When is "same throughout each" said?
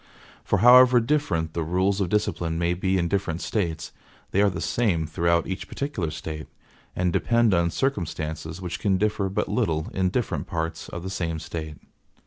4.59-5.67